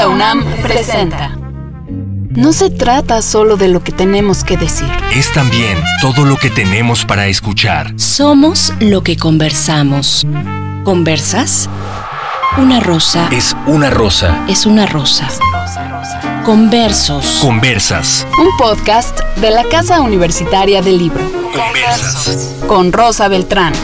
Radio 0.00 0.14
UNAM 0.14 0.42
presenta. 0.62 1.36
No 2.30 2.54
se 2.54 2.70
trata 2.70 3.20
solo 3.20 3.58
de 3.58 3.68
lo 3.68 3.84
que 3.84 3.92
tenemos 3.92 4.44
que 4.44 4.56
decir. 4.56 4.88
Es 5.14 5.30
también 5.34 5.76
todo 6.00 6.24
lo 6.24 6.38
que 6.38 6.48
tenemos 6.48 7.04
para 7.04 7.26
escuchar. 7.26 7.92
Somos 7.96 8.72
lo 8.80 9.02
que 9.02 9.18
conversamos. 9.18 10.26
¿Conversas? 10.84 11.68
Una 12.56 12.80
rosa 12.80 13.28
Es 13.30 13.54
una 13.66 13.90
rosa. 13.90 14.42
es 14.48 14.64
una 14.64 14.86
rosa. 14.86 15.28
Conversos. 16.46 17.38
Conversas. 17.42 18.26
Un 18.38 18.48
podcast 18.56 19.20
de 19.36 19.50
la 19.50 19.64
Casa 19.64 20.00
Universitaria 20.00 20.80
del 20.80 20.96
Libro. 20.96 21.20
Conversas. 21.52 22.54
Con 22.66 22.90
Rosa 22.90 23.28
Beltrán. 23.28 23.74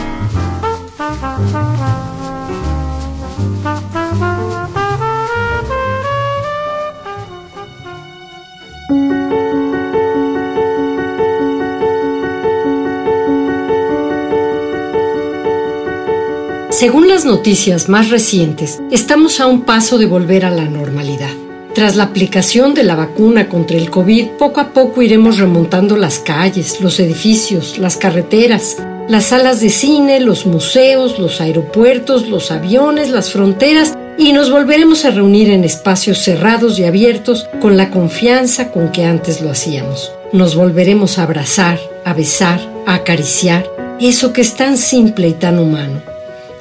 Según 16.78 17.08
las 17.08 17.24
noticias 17.24 17.88
más 17.88 18.10
recientes, 18.10 18.82
estamos 18.90 19.40
a 19.40 19.46
un 19.46 19.62
paso 19.62 19.96
de 19.96 20.04
volver 20.04 20.44
a 20.44 20.50
la 20.50 20.66
normalidad. 20.66 21.30
Tras 21.74 21.96
la 21.96 22.04
aplicación 22.04 22.74
de 22.74 22.84
la 22.84 22.94
vacuna 22.94 23.48
contra 23.48 23.78
el 23.78 23.88
COVID, 23.88 24.32
poco 24.38 24.60
a 24.60 24.74
poco 24.74 25.00
iremos 25.00 25.38
remontando 25.38 25.96
las 25.96 26.18
calles, 26.18 26.82
los 26.82 27.00
edificios, 27.00 27.78
las 27.78 27.96
carreteras, 27.96 28.76
las 29.08 29.24
salas 29.24 29.62
de 29.62 29.70
cine, 29.70 30.20
los 30.20 30.44
museos, 30.44 31.18
los 31.18 31.40
aeropuertos, 31.40 32.28
los 32.28 32.50
aviones, 32.50 33.08
las 33.08 33.32
fronteras 33.32 33.96
y 34.18 34.34
nos 34.34 34.50
volveremos 34.50 35.06
a 35.06 35.12
reunir 35.12 35.48
en 35.48 35.64
espacios 35.64 36.18
cerrados 36.18 36.78
y 36.78 36.84
abiertos 36.84 37.48
con 37.58 37.78
la 37.78 37.90
confianza 37.90 38.70
con 38.70 38.92
que 38.92 39.06
antes 39.06 39.40
lo 39.40 39.50
hacíamos. 39.50 40.12
Nos 40.30 40.54
volveremos 40.54 41.16
a 41.16 41.22
abrazar, 41.22 41.80
a 42.04 42.12
besar, 42.12 42.60
a 42.84 42.96
acariciar, 42.96 43.66
eso 43.98 44.34
que 44.34 44.42
es 44.42 44.56
tan 44.56 44.76
simple 44.76 45.28
y 45.28 45.32
tan 45.32 45.58
humano 45.58 46.15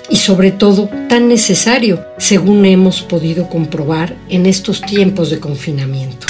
y 0.10 0.18
sobre 0.18 0.52
todo 0.52 0.90
tan 1.10 1.28
necesario, 1.28 2.06
según 2.18 2.66
hemos 2.66 3.02
podido 3.02 3.50
comprobar 3.50 4.16
en 4.30 4.46
estos 4.46 4.82
tiempos 4.82 5.30
de 5.30 5.40
confinamiento. 5.40 6.28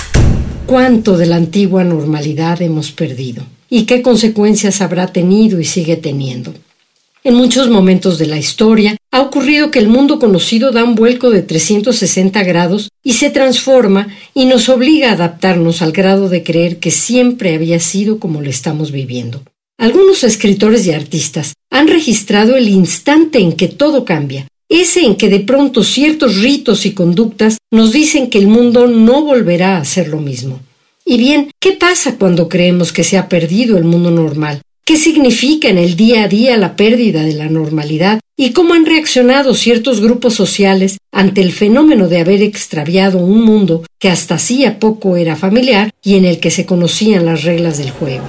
¿Cuánto 0.65 1.17
de 1.17 1.27
la 1.27 1.35
antigua 1.35 1.83
normalidad 1.83 2.61
hemos 2.61 2.91
perdido? 2.91 3.43
¿Y 3.69 3.83
qué 3.83 4.01
consecuencias 4.01 4.81
habrá 4.81 5.07
tenido 5.07 5.59
y 5.59 5.65
sigue 5.65 5.95
teniendo? 5.97 6.53
En 7.23 7.33
muchos 7.33 7.69
momentos 7.69 8.19
de 8.19 8.27
la 8.27 8.37
historia 8.37 8.97
ha 9.11 9.21
ocurrido 9.21 9.71
que 9.71 9.79
el 9.79 9.87
mundo 9.87 10.19
conocido 10.19 10.71
da 10.71 10.83
un 10.83 10.93
vuelco 10.93 11.31
de 11.31 11.41
360 11.41 12.43
grados 12.43 12.89
y 13.03 13.13
se 13.13 13.31
transforma 13.31 14.07
y 14.35 14.45
nos 14.45 14.69
obliga 14.69 15.09
a 15.09 15.13
adaptarnos 15.13 15.81
al 15.81 15.91
grado 15.91 16.29
de 16.29 16.43
creer 16.43 16.77
que 16.77 16.91
siempre 16.91 17.55
había 17.55 17.79
sido 17.79 18.19
como 18.19 18.41
lo 18.41 18.49
estamos 18.49 18.91
viviendo. 18.91 19.41
Algunos 19.77 20.23
escritores 20.23 20.87
y 20.87 20.91
artistas 20.91 21.53
han 21.69 21.87
registrado 21.87 22.55
el 22.55 22.69
instante 22.69 23.39
en 23.39 23.53
que 23.53 23.67
todo 23.67 24.05
cambia, 24.05 24.47
ese 24.69 25.01
en 25.01 25.15
que 25.15 25.27
de 25.27 25.41
pronto 25.41 25.83
ciertos 25.83 26.37
ritos 26.41 26.85
y 26.85 26.93
conductas 26.93 27.57
nos 27.71 27.91
dicen 27.91 28.29
que 28.29 28.37
el 28.37 28.47
mundo 28.47 28.87
no 28.87 29.23
volverá 29.23 29.77
a 29.77 29.85
ser 29.85 30.07
lo 30.07 30.19
mismo. 30.19 30.61
Y 31.05 31.17
bien, 31.17 31.51
¿qué 31.59 31.73
pasa 31.73 32.17
cuando 32.17 32.47
creemos 32.47 32.93
que 32.93 33.03
se 33.03 33.17
ha 33.17 33.27
perdido 33.27 33.77
el 33.77 33.83
mundo 33.83 34.11
normal? 34.11 34.61
¿Qué 34.85 34.95
significa 34.95 35.67
en 35.67 35.77
el 35.77 35.95
día 35.95 36.23
a 36.23 36.27
día 36.29 36.57
la 36.57 36.75
pérdida 36.75 37.23
de 37.23 37.33
la 37.33 37.49
normalidad? 37.49 38.19
¿Y 38.37 38.51
cómo 38.51 38.75
han 38.75 38.85
reaccionado 38.85 39.55
ciertos 39.55 39.99
grupos 39.99 40.35
sociales 40.35 40.97
ante 41.11 41.41
el 41.41 41.51
fenómeno 41.51 42.07
de 42.07 42.21
haber 42.21 42.41
extraviado 42.41 43.17
un 43.17 43.43
mundo 43.43 43.83
que 43.99 44.09
hasta 44.09 44.35
hacía 44.35 44.79
poco 44.79 45.17
era 45.17 45.35
familiar 45.35 45.91
y 46.03 46.15
en 46.15 46.25
el 46.25 46.39
que 46.39 46.51
se 46.51 46.65
conocían 46.65 47.25
las 47.25 47.43
reglas 47.43 47.77
del 47.77 47.91
juego? 47.91 48.23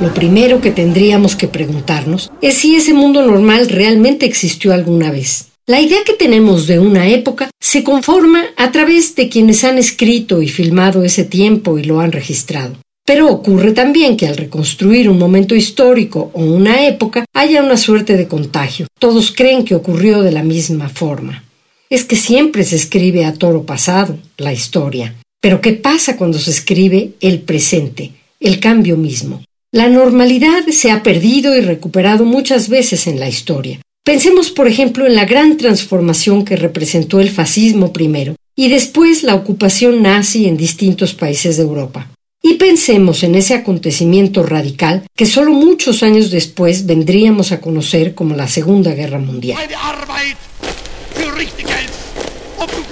Lo 0.00 0.14
primero 0.14 0.60
que 0.60 0.70
tendríamos 0.70 1.34
que 1.34 1.48
preguntarnos 1.48 2.30
es 2.40 2.54
si 2.54 2.76
ese 2.76 2.94
mundo 2.94 3.26
normal 3.26 3.68
realmente 3.68 4.26
existió 4.26 4.72
alguna 4.72 5.10
vez. 5.10 5.48
La 5.66 5.80
idea 5.80 5.98
que 6.06 6.12
tenemos 6.12 6.68
de 6.68 6.78
una 6.78 7.08
época 7.08 7.50
se 7.60 7.82
conforma 7.82 8.44
a 8.56 8.70
través 8.70 9.16
de 9.16 9.28
quienes 9.28 9.64
han 9.64 9.76
escrito 9.76 10.40
y 10.40 10.48
filmado 10.48 11.02
ese 11.02 11.24
tiempo 11.24 11.80
y 11.80 11.82
lo 11.82 11.98
han 11.98 12.12
registrado. 12.12 12.76
Pero 13.04 13.26
ocurre 13.26 13.72
también 13.72 14.16
que 14.16 14.28
al 14.28 14.36
reconstruir 14.36 15.10
un 15.10 15.18
momento 15.18 15.56
histórico 15.56 16.30
o 16.32 16.44
una 16.44 16.86
época 16.86 17.24
haya 17.34 17.64
una 17.64 17.76
suerte 17.76 18.16
de 18.16 18.28
contagio. 18.28 18.86
Todos 19.00 19.32
creen 19.32 19.64
que 19.64 19.74
ocurrió 19.74 20.22
de 20.22 20.30
la 20.30 20.44
misma 20.44 20.88
forma. 20.88 21.42
Es 21.90 22.04
que 22.04 22.16
siempre 22.16 22.62
se 22.62 22.76
escribe 22.76 23.24
a 23.24 23.34
toro 23.34 23.64
pasado 23.64 24.16
la 24.36 24.52
historia. 24.52 25.16
Pero 25.40 25.60
¿qué 25.60 25.72
pasa 25.72 26.16
cuando 26.16 26.38
se 26.38 26.52
escribe 26.52 27.14
el 27.20 27.40
presente, 27.40 28.12
el 28.38 28.60
cambio 28.60 28.96
mismo? 28.96 29.42
La 29.70 29.90
normalidad 29.90 30.66
se 30.68 30.90
ha 30.90 31.02
perdido 31.02 31.54
y 31.54 31.60
recuperado 31.60 32.24
muchas 32.24 32.70
veces 32.70 33.06
en 33.06 33.20
la 33.20 33.28
historia. 33.28 33.80
Pensemos, 34.02 34.48
por 34.48 34.66
ejemplo, 34.66 35.06
en 35.06 35.14
la 35.14 35.26
gran 35.26 35.58
transformación 35.58 36.46
que 36.46 36.56
representó 36.56 37.20
el 37.20 37.28
fascismo 37.28 37.92
primero 37.92 38.34
y 38.56 38.70
después 38.70 39.24
la 39.24 39.34
ocupación 39.34 40.00
nazi 40.02 40.46
en 40.46 40.56
distintos 40.56 41.12
países 41.12 41.58
de 41.58 41.64
Europa. 41.64 42.10
Y 42.42 42.54
pensemos 42.54 43.22
en 43.22 43.34
ese 43.34 43.52
acontecimiento 43.52 44.42
radical 44.42 45.02
que 45.14 45.26
solo 45.26 45.52
muchos 45.52 46.02
años 46.02 46.30
después 46.30 46.86
vendríamos 46.86 47.52
a 47.52 47.60
conocer 47.60 48.14
como 48.14 48.34
la 48.34 48.48
Segunda 48.48 48.94
Guerra 48.94 49.18
Mundial. 49.18 49.58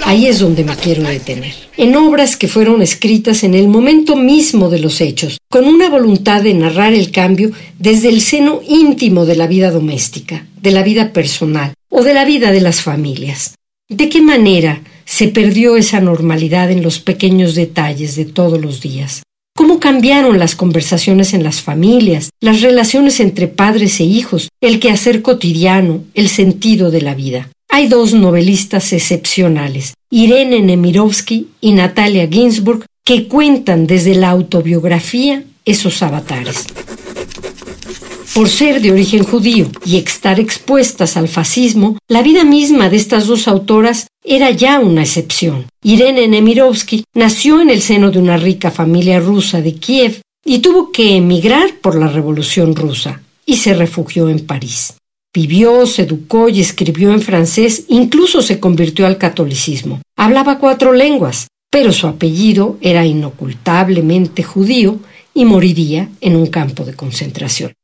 Ahí 0.05 0.27
es 0.27 0.39
donde 0.39 0.63
me 0.63 0.77
quiero 0.77 1.03
detener. 1.03 1.53
En 1.77 1.97
obras 1.97 2.37
que 2.37 2.47
fueron 2.47 2.81
escritas 2.81 3.43
en 3.43 3.55
el 3.55 3.67
momento 3.67 4.15
mismo 4.15 4.71
de 4.71 4.79
los 4.79 5.01
hechos, 5.01 5.39
con 5.51 5.67
una 5.67 5.89
voluntad 5.89 6.43
de 6.43 6.55
narrar 6.55 6.95
el 6.95 7.11
cambio 7.11 7.51
desde 7.79 8.09
el 8.09 8.21
seno 8.21 8.61
íntimo 8.67 9.27
de 9.27 9.37
la 9.37 9.47
vida 9.47 9.71
doméstica, 9.71 10.47
de 10.63 10.71
la 10.71 10.83
vida 10.83 11.13
personal 11.13 11.75
o 11.89 12.05
de 12.05 12.15
la 12.15 12.25
vida 12.25 12.53
de 12.53 12.61
las 12.61 12.83
familias. 12.83 13.57
¿De 13.89 14.09
qué 14.09 14.23
manera 14.23 14.81
se 15.05 15.29
perdió 15.29 15.77
esa 15.77 16.01
normalidad 16.01 16.71
en 16.71 16.83
los 16.83 16.99
pequeños 16.99 17.55
detalles 17.55 18.17
de 18.17 18.27
todos 18.27 18.61
los 18.61 18.81
días? 18.81 19.23
¿Cómo 19.57 19.81
cambiaron 19.81 20.39
las 20.39 20.55
conversaciones 20.55 21.35
en 21.35 21.43
las 21.43 21.63
familias, 21.63 22.31
las 22.41 22.61
relaciones 22.61 23.21
entre 23.21 23.49
padres 23.49 23.99
e 24.01 24.05
hijos, 24.05 24.49
el 24.61 24.81
quehacer 24.81 25.23
cotidiano, 25.23 26.05
el 26.15 26.29
sentido 26.29 26.91
de 26.91 27.03
la 27.03 27.15
vida? 27.15 27.51
Hay 27.69 27.89
dos 27.89 28.15
novelistas 28.15 28.93
excepcionales, 28.93 29.95
Irene 30.11 30.61
Nemirovsky 30.61 31.49
y 31.61 31.73
Natalia 31.73 32.27
Ginsburg, 32.29 32.87
que 33.05 33.29
cuentan 33.29 33.87
desde 33.87 34.15
la 34.15 34.31
autobiografía 34.31 35.45
esos 35.65 36.03
avatares. 36.03 36.67
Por 38.35 38.49
ser 38.49 38.83
de 38.83 38.93
origen 38.93 39.25
judío 39.25 39.69
y 39.85 39.97
estar 39.97 40.39
expuestas 40.41 41.17
al 41.17 41.29
fascismo, 41.29 41.97
la 42.09 42.23
vida 42.23 42.45
misma 42.45 42.91
de 42.91 42.97
estas 42.97 43.27
dos 43.27 43.49
autoras 43.49 44.09
era 44.23 44.51
ya 44.51 44.81
una 44.81 45.03
excepción. 45.03 45.67
Irene 45.83 46.29
Nemirovsky 46.29 47.05
nació 47.15 47.61
en 47.63 47.71
el 47.71 47.81
seno 47.81 48.11
de 48.11 48.19
una 48.19 48.37
rica 48.37 48.71
familia 48.71 49.21
rusa 49.21 49.61
de 49.61 49.75
Kiev 49.77 50.21
y 50.45 50.59
tuvo 50.59 50.93
que 50.93 51.17
emigrar 51.17 51.77
por 51.81 51.95
la 51.97 52.09
Revolución 52.09 52.77
rusa 52.77 53.23
y 53.47 53.57
se 53.57 53.75
refugió 53.75 54.29
en 54.29 54.45
París. 54.45 54.95
Vivió, 55.37 55.85
se 55.85 56.05
educó 56.05 56.49
y 56.49 56.61
escribió 56.61 57.13
en 57.13 57.21
francés, 57.21 57.85
incluso 57.89 58.41
se 58.41 58.59
convirtió 58.59 59.05
al 59.05 59.19
catolicismo. 59.19 60.01
Hablaba 60.17 60.59
cuatro 60.59 60.95
lenguas, 60.95 61.49
pero 61.71 61.93
su 61.93 62.07
apellido 62.07 62.79
era 62.81 63.05
inocultablemente 63.05 64.43
judío 64.43 64.99
y 65.35 65.45
moriría 65.45 66.09
en 66.23 66.37
un 66.37 66.47
campo 66.47 66.87
de 66.87 66.95
concentración. 66.95 67.75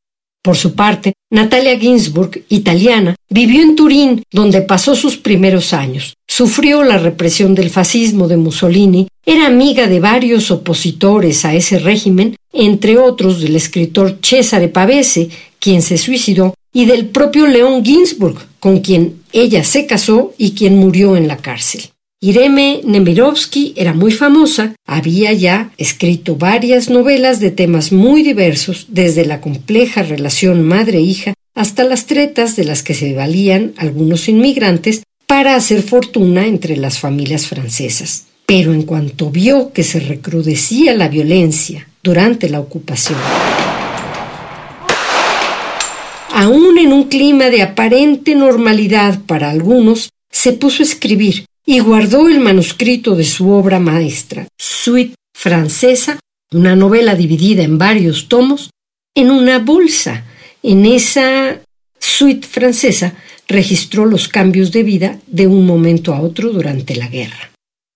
Por 0.41 0.57
su 0.57 0.73
parte, 0.73 1.13
Natalia 1.31 1.77
Ginsburg, 1.77 2.43
italiana, 2.49 3.15
vivió 3.29 3.61
en 3.61 3.75
Turín, 3.75 4.23
donde 4.31 4.63
pasó 4.63 4.95
sus 4.95 5.17
primeros 5.17 5.73
años. 5.73 6.15
Sufrió 6.27 6.81
la 6.81 6.97
represión 6.97 7.53
del 7.53 7.69
fascismo 7.69 8.27
de 8.27 8.37
Mussolini, 8.37 9.09
era 9.25 9.47
amiga 9.47 9.87
de 9.87 9.99
varios 9.99 10.51
opositores 10.51 11.45
a 11.45 11.53
ese 11.53 11.79
régimen, 11.79 12.35
entre 12.51 12.97
otros 12.97 13.41
del 13.41 13.55
escritor 13.55 14.19
Cesare 14.21 14.67
Pavese, 14.67 15.29
quien 15.59 15.81
se 15.81 15.97
suicidó, 15.97 16.53
y 16.73 16.85
del 16.85 17.07
propio 17.07 17.47
León 17.47 17.85
Ginsburg, 17.85 18.39
con 18.59 18.79
quien 18.79 19.21
ella 19.31 19.63
se 19.63 19.85
casó 19.85 20.33
y 20.37 20.51
quien 20.51 20.77
murió 20.77 21.15
en 21.15 21.27
la 21.27 21.37
cárcel. 21.37 21.83
Irene 22.19 22.81
Nemirovsky 22.85 23.73
era 23.75 23.93
muy 23.93 24.11
famosa, 24.11 24.75
había 24.87 25.33
ya 25.33 25.71
escrito 25.77 26.37
varias 26.37 26.89
novelas 26.89 27.39
de 27.39 27.51
temas 27.51 27.91
muy 27.91 28.23
diversos, 28.23 28.87
desde 28.89 29.25
la 29.25 29.41
compleja 29.41 30.03
relación 30.03 30.63
madre-hija 30.63 31.33
hasta 31.53 31.83
las 31.83 32.05
tretas 32.07 32.55
de 32.55 32.63
las 32.63 32.81
que 32.81 32.93
se 32.93 33.13
valían 33.13 33.73
algunos 33.77 34.29
inmigrantes 34.29 35.03
para 35.27 35.55
hacer 35.55 35.83
fortuna 35.83 36.47
entre 36.47 36.77
las 36.77 36.97
familias 36.97 37.47
francesas. 37.47 38.27
Pero 38.45 38.73
en 38.73 38.83
cuanto 38.83 39.29
vio 39.29 39.71
que 39.71 39.83
se 39.83 39.99
recrudecía 39.99 40.93
la 40.93 41.07
violencia 41.07 41.87
durante 42.01 42.49
la 42.49 42.59
ocupación, 42.59 43.19
aún 46.31 46.77
en 46.77 46.91
un 46.91 47.05
clima 47.05 47.49
de 47.49 47.61
aparente 47.61 48.35
normalidad 48.35 49.19
para 49.25 49.49
algunos, 49.49 50.09
se 50.31 50.53
puso 50.53 50.83
a 50.83 50.85
escribir 50.85 51.45
y 51.65 51.79
guardó 51.79 52.27
el 52.27 52.39
manuscrito 52.39 53.15
de 53.15 53.23
su 53.23 53.49
obra 53.51 53.79
maestra, 53.79 54.47
Suite 54.57 55.15
Francesa, 55.33 56.19
una 56.51 56.75
novela 56.75 57.15
dividida 57.15 57.63
en 57.63 57.77
varios 57.77 58.27
tomos, 58.27 58.69
en 59.15 59.31
una 59.31 59.59
bolsa. 59.59 60.25
En 60.61 60.85
esa 60.85 61.59
suite 61.99 62.47
francesa 62.47 63.13
registró 63.47 64.05
los 64.05 64.27
cambios 64.27 64.71
de 64.71 64.83
vida 64.83 65.19
de 65.27 65.47
un 65.47 65.65
momento 65.65 66.13
a 66.13 66.21
otro 66.21 66.49
durante 66.49 66.95
la 66.95 67.07
guerra. 67.07 67.52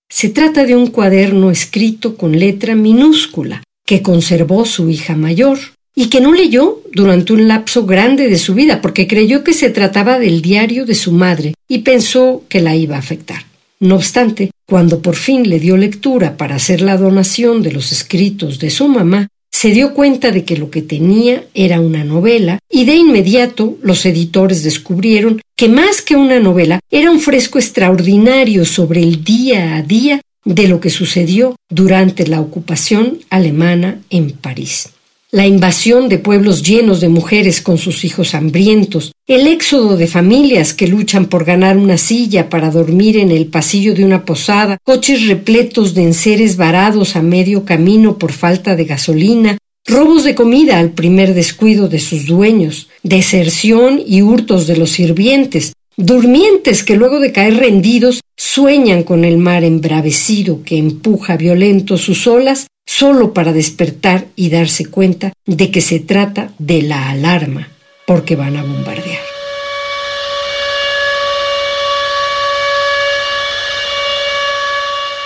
Se 0.10 0.30
trata 0.30 0.66
de 0.66 0.76
un 0.76 0.88
cuaderno 0.88 1.52
escrito 1.52 2.16
con 2.16 2.40
letra 2.40 2.76
minúscula 2.76 3.64
que 3.86 4.02
conservó 4.02 4.66
su 4.66 4.90
hija 4.90 5.16
mayor 5.16 5.60
y 5.96 6.10
que 6.10 6.22
no 6.22 6.34
leyó 6.34 6.82
durante 6.94 7.34
un 7.34 7.48
lapso 7.48 7.86
grande 7.86 8.30
de 8.30 8.38
su 8.38 8.54
vida 8.54 8.82
porque 8.82 9.08
creyó 9.08 9.44
que 9.44 9.54
se 9.54 9.70
trataba 9.70 10.20
del 10.20 10.42
diario 10.42 10.86
de 10.86 10.96
su 10.96 11.12
madre 11.12 11.56
y 11.68 11.80
pensó 11.80 12.44
que 12.50 12.62
la 12.62 12.76
iba 12.76 12.96
a 12.96 13.00
afectar. 13.00 13.46
No 13.80 13.96
obstante, 13.96 14.52
cuando 14.66 15.02
por 15.02 15.16
fin 15.16 15.50
le 15.50 15.60
dio 15.60 15.78
lectura 15.78 16.38
para 16.38 16.56
hacer 16.56 16.82
la 16.82 16.98
donación 16.98 17.62
de 17.62 17.72
los 17.72 17.92
escritos 17.92 18.60
de 18.60 18.70
su 18.70 18.88
mamá, 18.88 19.28
se 19.58 19.72
dio 19.72 19.96
cuenta 19.96 20.30
de 20.30 20.46
que 20.46 20.56
lo 20.56 20.70
que 20.70 20.84
tenía 20.84 21.44
era 21.56 21.80
una 21.80 22.04
novela 22.04 22.60
y 22.70 22.86
de 22.86 22.94
inmediato 22.94 23.76
los 23.82 24.06
editores 24.06 24.62
descubrieron 24.62 25.42
que 25.56 25.68
más 25.68 26.04
que 26.04 26.16
una 26.16 26.40
novela 26.40 26.80
era 26.92 27.10
un 27.10 27.20
fresco 27.20 27.58
extraordinario 27.58 28.66
sobre 28.66 29.02
el 29.02 29.24
día 29.24 29.76
a 29.76 29.82
día 29.82 30.22
de 30.46 30.68
lo 30.68 30.80
que 30.80 30.92
sucedió 30.92 31.56
durante 31.72 32.28
la 32.28 32.40
ocupación 32.40 33.18
alemana 33.32 34.00
en 34.12 34.30
París 34.30 34.92
la 35.32 35.46
invasión 35.46 36.08
de 36.08 36.20
pueblos 36.20 36.64
llenos 36.64 37.02
de 37.02 37.10
mujeres 37.10 37.62
con 37.62 37.78
sus 37.78 38.06
hijos 38.06 38.34
hambrientos, 38.34 39.12
el 39.28 39.48
éxodo 39.48 39.98
de 39.98 40.08
familias 40.08 40.74
que 40.74 40.88
luchan 40.88 41.26
por 41.26 41.44
ganar 41.44 41.78
una 41.78 41.98
silla 41.98 42.50
para 42.50 42.72
dormir 42.72 43.18
en 43.18 43.32
el 43.32 43.48
pasillo 43.48 43.94
de 43.94 44.06
una 44.06 44.24
posada, 44.24 44.78
coches 44.84 45.28
repletos 45.28 45.94
de 45.94 46.04
enseres 46.04 46.56
varados 46.56 47.18
a 47.18 47.22
medio 47.22 47.66
camino 47.66 48.18
por 48.18 48.32
falta 48.32 48.78
de 48.78 48.86
gasolina, 48.86 49.58
robos 49.86 50.24
de 50.24 50.34
comida 50.34 50.80
al 50.80 50.92
primer 50.92 51.34
descuido 51.34 51.90
de 51.90 52.00
sus 52.00 52.26
dueños, 52.26 52.88
deserción 53.04 54.02
y 54.06 54.22
hurtos 54.22 54.66
de 54.66 54.78
los 54.78 54.92
sirvientes, 54.92 55.74
durmientes 55.98 56.84
que 56.84 56.96
luego 56.96 57.20
de 57.20 57.34
caer 57.34 57.58
rendidos 57.58 58.22
sueñan 58.38 59.04
con 59.04 59.26
el 59.26 59.38
mar 59.38 59.66
embravecido 59.66 60.64
que 60.64 60.78
empuja 60.78 61.36
violento 61.36 61.98
sus 61.98 62.28
olas 62.28 62.68
solo 62.88 63.34
para 63.34 63.54
despertar 63.54 64.28
y 64.36 64.50
darse 64.50 64.86
cuenta 64.86 65.34
de 65.46 65.70
que 65.70 65.82
se 65.82 66.00
trata 66.00 66.52
de 66.58 66.82
la 66.82 67.10
alarma, 67.10 67.70
porque 68.08 68.36
van 68.36 68.56
a 68.56 68.64
bombardear. 68.64 69.22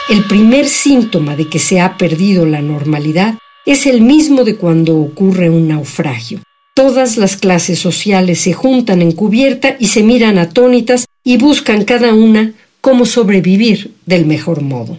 El 0.09 0.25
primer 0.25 0.67
síntoma 0.67 1.37
de 1.37 1.47
que 1.47 1.59
se 1.59 1.79
ha 1.79 1.97
perdido 1.97 2.45
la 2.45 2.61
normalidad 2.61 3.35
es 3.65 3.85
el 3.85 4.01
mismo 4.01 4.43
de 4.43 4.57
cuando 4.57 4.97
ocurre 4.97 5.49
un 5.49 5.69
naufragio. 5.69 6.39
Todas 6.73 7.15
las 7.15 7.37
clases 7.37 7.79
sociales 7.79 8.41
se 8.41 8.51
juntan 8.51 9.01
en 9.01 9.13
cubierta 9.13 9.77
y 9.79 9.87
se 9.87 10.03
miran 10.03 10.37
atónitas 10.37 11.05
y 11.23 11.37
buscan 11.37 11.85
cada 11.85 12.13
una 12.13 12.53
cómo 12.81 13.05
sobrevivir 13.05 13.93
del 14.05 14.25
mejor 14.25 14.61
modo 14.61 14.97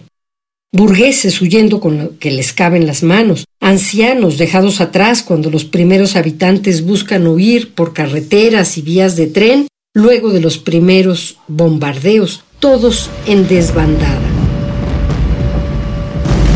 burgueses 0.73 1.39
huyendo 1.39 1.79
con 1.79 1.99
lo 1.99 2.19
que 2.19 2.31
les 2.31 2.51
cabe 2.51 2.77
en 2.77 2.87
las 2.87 3.03
manos, 3.03 3.45
ancianos 3.61 4.37
dejados 4.37 4.81
atrás 4.81 5.21
cuando 5.23 5.49
los 5.49 5.63
primeros 5.63 6.15
habitantes 6.15 6.83
buscan 6.83 7.27
huir 7.27 7.73
por 7.73 7.93
carreteras 7.93 8.77
y 8.77 8.81
vías 8.81 9.15
de 9.15 9.27
tren, 9.27 9.67
luego 9.93 10.31
de 10.31 10.41
los 10.41 10.57
primeros 10.57 11.37
bombardeos, 11.47 12.43
todos 12.59 13.09
en 13.27 13.47
desbandada. 13.47 14.19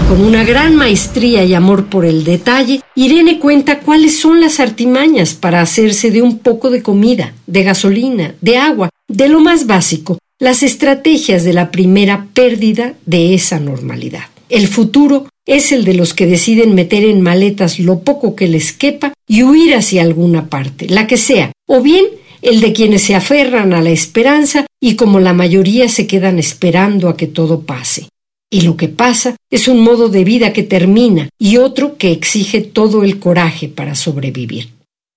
Con 0.10 0.22
una 0.22 0.44
gran 0.44 0.76
maestría 0.76 1.44
y 1.44 1.54
amor 1.54 1.86
por 1.88 2.06
el 2.06 2.24
detalle, 2.24 2.82
Irene 2.96 3.40
cuenta 3.40 3.82
cuáles 3.82 4.18
son 4.18 4.42
las 4.42 4.60
artimañas 4.60 5.34
para 5.36 5.62
hacerse 5.62 6.10
de 6.10 6.22
un 6.22 6.40
poco 6.40 6.72
de 6.72 6.82
comida, 6.82 7.34
de 7.46 7.64
gasolina, 7.64 8.34
de 8.42 8.58
agua, 8.58 8.90
de 9.08 9.28
lo 9.28 9.42
más 9.42 9.68
básico, 9.68 10.18
las 10.40 10.64
estrategias 10.64 11.44
de 11.44 11.54
la 11.54 11.72
primera 11.72 12.28
pérdida 12.34 12.94
de 13.06 13.34
esa 13.34 13.60
normalidad. 13.60 14.26
El 14.50 14.68
futuro 14.68 15.28
es 15.46 15.72
el 15.72 15.84
de 15.84 15.94
los 15.94 16.14
que 16.14 16.26
deciden 16.26 16.76
meter 16.76 17.04
en 17.04 17.22
maletas 17.22 17.80
lo 17.80 18.00
poco 18.00 18.36
que 18.36 18.48
les 18.48 18.72
quepa 18.72 19.14
y 19.28 19.44
huir 19.44 19.76
hacia 19.76 20.04
alguna 20.04 20.48
parte, 20.48 20.88
la 20.90 21.08
que 21.08 21.18
sea, 21.18 21.52
o 21.68 21.82
bien 21.82 22.06
el 22.42 22.62
de 22.62 22.74
quienes 22.74 23.02
se 23.02 23.16
aferran 23.16 23.74
a 23.74 23.82
la 23.82 23.90
esperanza 23.90 24.66
y 24.80 24.96
como 24.96 25.20
la 25.20 25.34
mayoría 25.34 25.90
se 25.90 26.06
quedan 26.06 26.38
esperando 26.38 27.10
a 27.10 27.18
que 27.18 27.28
todo 27.28 27.62
pase. 27.62 28.10
Y 28.50 28.62
lo 28.62 28.78
que 28.78 28.88
pasa 28.88 29.36
es 29.50 29.68
un 29.68 29.82
modo 29.82 30.08
de 30.08 30.24
vida 30.24 30.54
que 30.54 30.64
termina 30.64 31.30
y 31.38 31.58
otro 31.58 31.98
que 31.98 32.12
exige 32.12 32.62
todo 32.62 33.04
el 33.04 33.20
coraje 33.20 33.68
para 33.68 33.96
sobrevivir. 33.96 34.70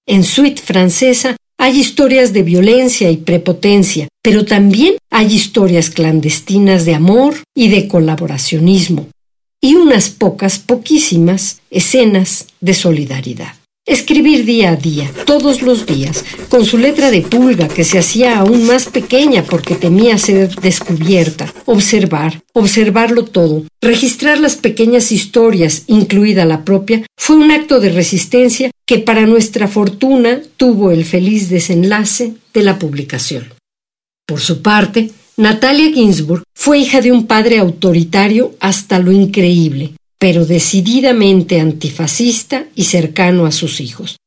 En 0.06 0.24
Suite 0.24 0.60
francesa 0.60 1.36
hay 1.60 1.78
historias 1.78 2.32
de 2.32 2.42
violencia 2.42 3.10
y 3.10 3.18
prepotencia, 3.18 4.08
pero 4.22 4.46
también 4.46 4.94
hay 5.10 5.26
historias 5.26 5.90
clandestinas 5.90 6.86
de 6.86 6.94
amor 6.94 7.34
y 7.54 7.68
de 7.68 7.86
colaboracionismo, 7.86 9.08
y 9.60 9.74
unas 9.74 10.08
pocas, 10.08 10.58
poquísimas, 10.58 11.60
escenas 11.70 12.46
de 12.62 12.72
solidaridad. 12.72 13.59
Escribir 13.90 14.44
día 14.44 14.70
a 14.70 14.76
día, 14.76 15.10
todos 15.26 15.62
los 15.62 15.84
días, 15.84 16.24
con 16.48 16.64
su 16.64 16.78
letra 16.78 17.10
de 17.10 17.22
pulga 17.22 17.66
que 17.66 17.82
se 17.82 17.98
hacía 17.98 18.38
aún 18.38 18.64
más 18.64 18.86
pequeña 18.86 19.42
porque 19.42 19.74
temía 19.74 20.16
ser 20.16 20.54
descubierta, 20.60 21.52
observar, 21.66 22.40
observarlo 22.52 23.24
todo, 23.24 23.64
registrar 23.80 24.38
las 24.38 24.54
pequeñas 24.54 25.10
historias, 25.10 25.82
incluida 25.88 26.44
la 26.44 26.64
propia, 26.64 27.04
fue 27.18 27.34
un 27.34 27.50
acto 27.50 27.80
de 27.80 27.90
resistencia 27.90 28.70
que 28.86 29.00
para 29.00 29.26
nuestra 29.26 29.66
fortuna 29.66 30.40
tuvo 30.56 30.92
el 30.92 31.04
feliz 31.04 31.50
desenlace 31.50 32.34
de 32.54 32.62
la 32.62 32.78
publicación. 32.78 33.52
Por 34.24 34.38
su 34.38 34.62
parte, 34.62 35.10
Natalia 35.36 35.92
Ginsburg 35.92 36.44
fue 36.54 36.78
hija 36.78 37.00
de 37.00 37.10
un 37.10 37.26
padre 37.26 37.58
autoritario 37.58 38.54
hasta 38.60 39.00
lo 39.00 39.10
increíble, 39.10 39.94
pero 40.20 40.44
decididamente 40.44 41.60
antifascista 41.60 42.66
y 42.76 42.84
cercano 42.84 43.46
a 43.46 43.52
sus 43.52 43.80
hijos. 43.80 44.18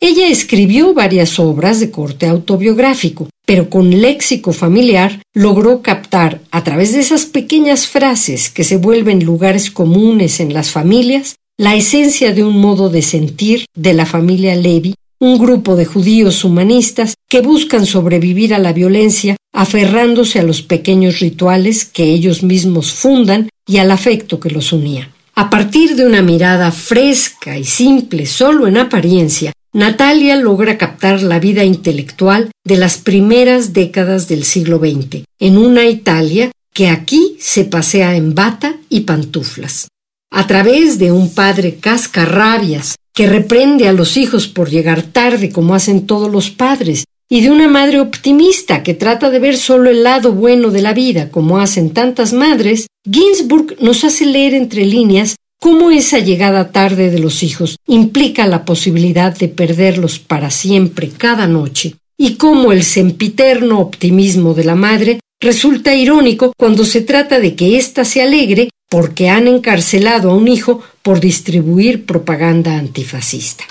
Ella 0.00 0.28
escribió 0.28 0.94
varias 0.94 1.40
obras 1.40 1.80
de 1.80 1.90
corte 1.90 2.26
autobiográfico, 2.26 3.28
pero 3.44 3.68
con 3.68 4.00
léxico 4.00 4.52
familiar 4.52 5.22
logró 5.34 5.82
captar, 5.82 6.40
a 6.52 6.62
través 6.62 6.92
de 6.92 7.00
esas 7.00 7.26
pequeñas 7.26 7.88
frases 7.88 8.48
que 8.48 8.62
se 8.62 8.76
vuelven 8.76 9.24
lugares 9.24 9.72
comunes 9.72 10.38
en 10.38 10.54
las 10.54 10.70
familias, 10.70 11.34
la 11.58 11.74
esencia 11.74 12.32
de 12.32 12.44
un 12.44 12.60
modo 12.60 12.88
de 12.88 13.02
sentir 13.02 13.66
de 13.74 13.92
la 13.92 14.06
familia 14.06 14.54
Levi, 14.54 14.94
un 15.18 15.38
grupo 15.38 15.74
de 15.74 15.84
judíos 15.84 16.44
humanistas 16.44 17.14
que 17.28 17.40
buscan 17.40 17.86
sobrevivir 17.86 18.54
a 18.54 18.58
la 18.58 18.72
violencia 18.72 19.36
aferrándose 19.52 20.38
a 20.38 20.42
los 20.42 20.62
pequeños 20.62 21.18
rituales 21.20 21.84
que 21.84 22.04
ellos 22.04 22.42
mismos 22.42 22.92
fundan 22.92 23.48
y 23.66 23.78
al 23.78 23.90
afecto 23.90 24.38
que 24.38 24.50
los 24.50 24.72
unía. 24.72 25.13
A 25.36 25.50
partir 25.50 25.96
de 25.96 26.06
una 26.06 26.22
mirada 26.22 26.70
fresca 26.70 27.58
y 27.58 27.64
simple 27.64 28.24
solo 28.24 28.68
en 28.68 28.76
apariencia, 28.76 29.52
Natalia 29.72 30.36
logra 30.36 30.78
captar 30.78 31.22
la 31.22 31.40
vida 31.40 31.64
intelectual 31.64 32.52
de 32.64 32.76
las 32.76 32.98
primeras 32.98 33.72
décadas 33.72 34.28
del 34.28 34.44
siglo 34.44 34.78
XX, 34.78 35.24
en 35.40 35.58
una 35.58 35.86
Italia 35.86 36.52
que 36.72 36.88
aquí 36.88 37.36
se 37.40 37.64
pasea 37.64 38.14
en 38.14 38.36
bata 38.36 38.76
y 38.88 39.00
pantuflas. 39.00 39.88
A 40.30 40.46
través 40.46 41.00
de 41.00 41.10
un 41.10 41.34
padre 41.34 41.78
cascarrabias 41.80 42.94
que 43.12 43.26
reprende 43.26 43.88
a 43.88 43.92
los 43.92 44.16
hijos 44.16 44.46
por 44.46 44.70
llegar 44.70 45.02
tarde 45.02 45.50
como 45.50 45.74
hacen 45.74 46.06
todos 46.06 46.30
los 46.30 46.50
padres, 46.50 47.04
y 47.34 47.40
de 47.40 47.50
una 47.50 47.66
madre 47.66 47.98
optimista 47.98 48.84
que 48.84 48.94
trata 48.94 49.28
de 49.28 49.40
ver 49.40 49.56
solo 49.56 49.90
el 49.90 50.04
lado 50.04 50.30
bueno 50.30 50.70
de 50.70 50.80
la 50.80 50.94
vida, 50.94 51.30
como 51.32 51.58
hacen 51.58 51.90
tantas 51.90 52.32
madres, 52.32 52.86
Ginsburg 53.10 53.74
nos 53.80 54.04
hace 54.04 54.24
leer 54.24 54.54
entre 54.54 54.84
líneas 54.84 55.34
cómo 55.60 55.90
esa 55.90 56.20
llegada 56.20 56.70
tarde 56.70 57.10
de 57.10 57.18
los 57.18 57.42
hijos 57.42 57.74
implica 57.88 58.46
la 58.46 58.64
posibilidad 58.64 59.36
de 59.36 59.48
perderlos 59.48 60.20
para 60.20 60.52
siempre 60.52 61.08
cada 61.08 61.48
noche, 61.48 61.96
y 62.16 62.36
cómo 62.36 62.70
el 62.70 62.84
sempiterno 62.84 63.80
optimismo 63.80 64.54
de 64.54 64.62
la 64.62 64.76
madre 64.76 65.18
resulta 65.40 65.92
irónico 65.92 66.52
cuando 66.56 66.84
se 66.84 67.00
trata 67.00 67.40
de 67.40 67.56
que 67.56 67.76
ésta 67.76 68.04
se 68.04 68.22
alegre 68.22 68.68
porque 68.88 69.28
han 69.28 69.48
encarcelado 69.48 70.30
a 70.30 70.36
un 70.36 70.46
hijo 70.46 70.84
por 71.02 71.18
distribuir 71.18 72.04
propaganda 72.06 72.78
antifascista. 72.78 73.64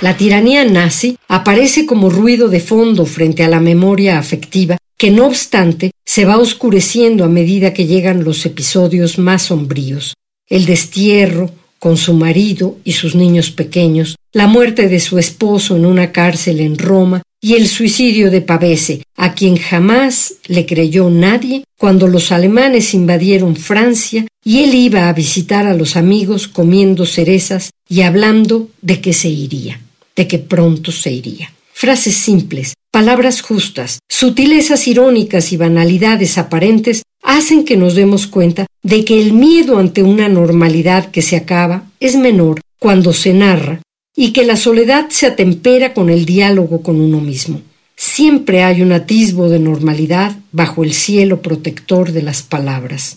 La 0.00 0.16
tiranía 0.16 0.64
nazi 0.64 1.18
aparece 1.28 1.84
como 1.84 2.08
ruido 2.08 2.48
de 2.48 2.60
fondo 2.60 3.04
frente 3.04 3.44
a 3.44 3.48
la 3.48 3.60
memoria 3.60 4.18
afectiva 4.18 4.78
que 4.96 5.10
no 5.10 5.26
obstante 5.26 5.90
se 6.06 6.24
va 6.24 6.38
oscureciendo 6.38 7.24
a 7.24 7.28
medida 7.28 7.74
que 7.74 7.86
llegan 7.86 8.24
los 8.24 8.46
episodios 8.46 9.18
más 9.18 9.42
sombríos. 9.42 10.14
El 10.48 10.64
destierro, 10.64 11.50
con 11.78 11.96
su 11.96 12.14
marido 12.14 12.78
y 12.82 12.92
sus 12.92 13.14
niños 13.14 13.50
pequeños, 13.50 14.16
la 14.32 14.46
muerte 14.46 14.88
de 14.88 15.00
su 15.00 15.18
esposo 15.18 15.76
en 15.76 15.84
una 15.86 16.12
cárcel 16.12 16.60
en 16.60 16.78
Roma 16.78 17.22
y 17.40 17.54
el 17.54 17.66
suicidio 17.66 18.30
de 18.30 18.42
Pavese, 18.42 19.02
a 19.16 19.34
quien 19.34 19.56
jamás 19.56 20.34
le 20.46 20.66
creyó 20.66 21.08
nadie 21.08 21.64
cuando 21.78 22.06
los 22.06 22.32
alemanes 22.32 22.92
invadieron 22.92 23.56
Francia 23.56 24.26
y 24.44 24.60
él 24.60 24.74
iba 24.74 25.08
a 25.08 25.12
visitar 25.12 25.66
a 25.66 25.74
los 25.74 25.96
amigos 25.96 26.48
comiendo 26.48 27.06
cerezas 27.06 27.70
y 27.88 28.02
hablando 28.02 28.68
de 28.82 29.00
que 29.00 29.12
se 29.14 29.28
iría, 29.28 29.80
de 30.20 30.28
que 30.28 30.38
pronto 30.38 30.92
se 30.92 31.10
iría. 31.10 31.50
Frases 31.72 32.14
simples, 32.14 32.74
palabras 32.90 33.40
justas, 33.40 34.00
sutilezas 34.06 34.86
irónicas 34.86 35.50
y 35.50 35.56
banalidades 35.56 36.36
aparentes 36.36 37.04
hacen 37.22 37.64
que 37.64 37.78
nos 37.78 37.94
demos 37.94 38.26
cuenta 38.26 38.66
de 38.82 39.02
que 39.06 39.18
el 39.22 39.32
miedo 39.32 39.78
ante 39.78 40.02
una 40.02 40.28
normalidad 40.28 41.10
que 41.10 41.22
se 41.22 41.36
acaba 41.36 41.84
es 42.00 42.16
menor 42.16 42.60
cuando 42.78 43.14
se 43.14 43.32
narra 43.32 43.80
y 44.14 44.34
que 44.34 44.44
la 44.44 44.56
soledad 44.56 45.08
se 45.08 45.24
atempera 45.24 45.94
con 45.94 46.10
el 46.10 46.26
diálogo 46.26 46.82
con 46.82 47.00
uno 47.00 47.22
mismo. 47.22 47.62
Siempre 47.96 48.62
hay 48.62 48.82
un 48.82 48.92
atisbo 48.92 49.48
de 49.48 49.58
normalidad 49.58 50.36
bajo 50.52 50.84
el 50.84 50.92
cielo 50.92 51.40
protector 51.40 52.12
de 52.12 52.22
las 52.22 52.42
palabras. 52.42 53.16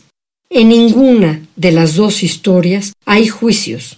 En 0.49 0.69
ninguna 0.69 1.41
de 1.57 1.73
las 1.73 1.95
dos 1.95 2.23
historias 2.23 2.93
hay 3.05 3.27
juicios, 3.27 3.97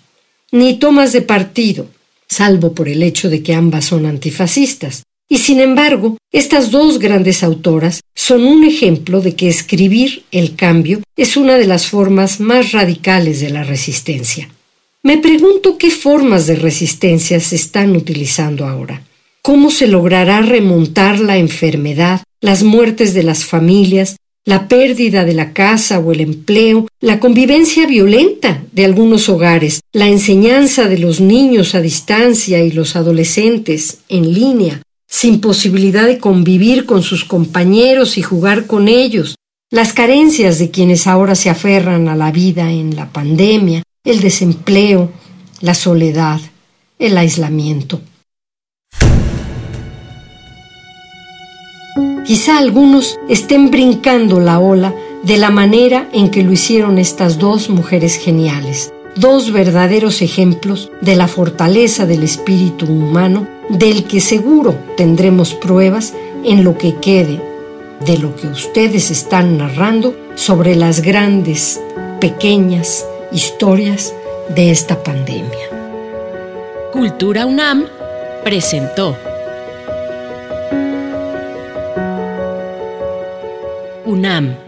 ni 0.52 0.80
tomas 0.80 1.14
de 1.14 1.22
partido, 1.22 1.86
salvo 2.36 2.74
por 2.74 2.90
el 2.90 3.02
hecho 3.04 3.30
de 3.30 3.42
que 3.42 3.54
ambas 3.54 3.86
son 3.86 4.06
antifascistas. 4.06 5.04
Y 5.28 5.40
sin 5.40 5.60
embargo, 5.60 6.18
estas 6.32 6.70
dos 6.70 7.00
grandes 7.00 7.44
autoras 7.44 8.02
son 8.14 8.44
un 8.44 8.64
ejemplo 8.64 9.22
de 9.22 9.36
que 9.36 9.48
escribir 9.48 10.24
el 10.32 10.56
cambio 10.56 11.02
es 11.16 11.36
una 11.36 11.58
de 11.58 11.66
las 11.66 11.88
formas 11.88 12.40
más 12.40 12.74
radicales 12.74 13.40
de 13.40 13.50
la 13.50 13.64
resistencia. 13.64 14.50
Me 15.02 15.18
pregunto 15.18 15.78
qué 15.78 15.90
formas 15.90 16.46
de 16.46 16.56
resistencia 16.56 17.40
se 17.40 17.56
están 17.56 17.96
utilizando 17.96 18.68
ahora. 18.68 19.04
¿Cómo 19.42 19.72
se 19.72 19.88
logrará 19.88 20.42
remontar 20.42 21.20
la 21.20 21.38
enfermedad, 21.38 22.22
las 22.42 22.64
muertes 22.64 23.14
de 23.14 23.24
las 23.24 23.46
familias, 23.46 24.18
la 24.46 24.68
pérdida 24.68 25.26
de 25.26 25.34
la 25.34 25.54
casa 25.54 25.98
o 26.00 26.12
el 26.12 26.22
empleo, 26.22 26.88
la 27.02 27.20
convivencia 27.20 27.88
violenta 27.88 28.64
de 28.72 28.86
algunos 28.86 29.28
hogares, 29.28 29.82
la 29.92 30.08
enseñanza 30.08 30.88
de 30.88 31.00
los 31.00 31.20
niños 31.20 31.74
a 31.74 31.82
distancia 31.82 32.64
y 32.64 32.72
los 32.72 32.96
adolescentes 32.96 34.00
en 34.08 34.34
línea, 34.34 34.82
sin 35.10 35.42
posibilidad 35.42 36.06
de 36.06 36.20
convivir 36.20 36.86
con 36.86 37.02
sus 37.02 37.26
compañeros 37.26 38.20
y 38.20 38.22
jugar 38.22 38.68
con 38.68 38.88
ellos, 38.88 39.36
las 39.72 39.94
carencias 39.94 40.60
de 40.60 40.70
quienes 40.70 41.08
ahora 41.08 41.34
se 41.34 41.50
aferran 41.50 42.08
a 42.08 42.16
la 42.16 42.32
vida 42.32 42.72
en 42.72 42.96
la 42.96 43.12
pandemia, 43.12 43.82
el 44.04 44.22
desempleo, 44.22 45.12
la 45.62 45.74
soledad, 45.74 46.40
el 47.00 47.18
aislamiento. 47.18 48.00
Quizá 52.26 52.58
algunos 52.58 53.20
estén 53.30 53.70
brincando 53.70 54.40
la 54.40 54.60
ola 54.60 54.96
de 55.22 55.38
la 55.38 55.52
manera 55.52 56.10
en 56.12 56.32
que 56.32 56.42
lo 56.42 56.52
hicieron 56.52 56.98
estas 56.98 57.38
dos 57.38 57.70
mujeres 57.70 58.16
geniales, 58.16 58.92
dos 59.16 59.52
verdaderos 59.52 60.24
ejemplos 60.24 60.92
de 61.02 61.16
la 61.16 61.28
fortaleza 61.28 62.08
del 62.08 62.24
espíritu 62.24 62.88
humano, 62.88 63.48
del 63.70 64.06
que 64.06 64.22
seguro 64.22 64.76
tendremos 64.98 65.54
pruebas 65.54 66.16
en 66.44 66.64
lo 66.64 66.78
que 66.80 66.96
quede 66.96 67.40
de 68.06 68.18
lo 68.18 68.36
que 68.36 68.48
ustedes 68.48 69.12
están 69.12 69.58
narrando 69.58 70.16
sobre 70.34 70.76
las 70.76 71.02
grandes, 71.02 71.80
pequeñas, 72.20 73.06
historias 73.32 74.14
de 74.50 74.72
esta 74.72 75.04
pandemia. 75.04 75.70
Cultura 76.92 77.46
UNAM 77.46 77.86
presentó 78.44 79.16
UNAM 84.26 84.65